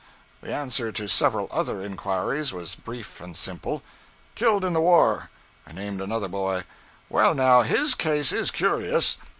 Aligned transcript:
The 0.41 0.51
answer 0.51 0.91
to 0.91 1.07
several 1.07 1.47
other 1.51 1.79
inquiries 1.79 2.51
was 2.51 2.73
brief 2.73 3.21
and 3.21 3.37
simple 3.37 3.83
'Killed 4.33 4.65
in 4.65 4.73
the 4.73 4.81
war.' 4.81 5.29
I 5.67 5.73
named 5.73 6.01
another 6.01 6.27
boy. 6.27 6.63
'Well, 7.07 7.35
now, 7.35 7.61
his 7.61 7.93
case 7.93 8.31
is 8.31 8.49
curious! 8.49 9.19